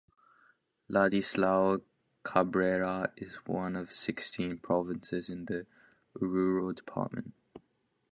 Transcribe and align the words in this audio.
Ladislao 0.89 1.83
Cabrera 2.25 3.11
is 3.17 3.35
one 3.45 3.75
of 3.75 3.93
sixteen 3.93 4.57
provinces 4.57 5.29
in 5.29 5.45
the 5.45 5.67
Oruro 6.19 6.75
Department. 6.75 7.35